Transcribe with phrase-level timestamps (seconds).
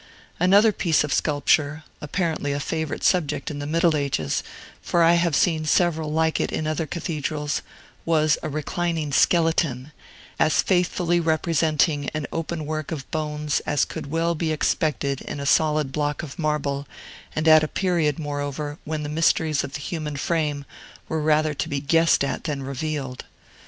[0.39, 4.41] Another piece of sculpture (apparently a favorite subject in the Middle Ages,
[4.81, 7.61] for I have seen several like it in other cathedrals)
[8.03, 9.91] was a reclining skeleton,
[10.39, 15.45] as faithfully representing an open work of bones as could well be expected in a
[15.45, 16.87] solid block of marble,
[17.35, 20.65] and at a period, moreover, when the mysteries of the human frame
[21.09, 23.25] were rather to be guessed at than revealed.